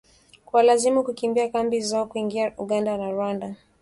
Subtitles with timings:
[0.45, 3.55] kuwalazimu kukimbia kambi zao na kuingia Uganda na Rwanda